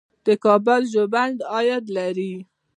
د 0.25 0.27
کابل 0.43 0.81
ژوبڼ 0.93 1.29
عاید 1.53 1.85
لري 1.97 2.33